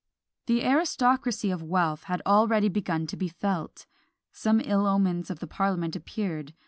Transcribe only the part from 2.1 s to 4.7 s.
already begun to be felt. Some